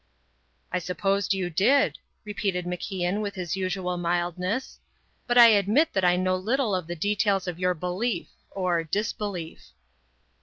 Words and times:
"I 0.71 0.79
supposed 0.79 1.31
you 1.31 1.51
did," 1.51 1.99
repeated 2.25 2.65
MacIan 2.65 3.21
with 3.21 3.35
his 3.35 3.55
usual 3.55 3.97
mildness; 3.97 4.79
"but 5.27 5.37
I 5.37 5.49
admit 5.49 5.93
that 5.93 6.03
I 6.03 6.15
know 6.15 6.37
little 6.37 6.73
of 6.73 6.87
the 6.87 6.95
details 6.95 7.47
of 7.47 7.59
your 7.59 7.75
belief 7.75 8.27
or 8.49 8.83
disbelief." 8.83 9.67